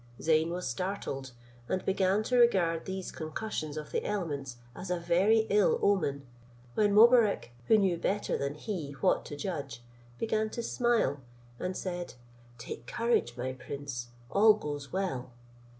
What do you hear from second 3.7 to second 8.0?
of the elements as a very ill omen, when Mobarec, who knew